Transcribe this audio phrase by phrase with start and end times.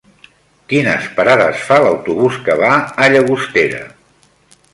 [0.71, 2.73] Quines parades fa l'autobús que va
[3.05, 3.85] a Llagostera?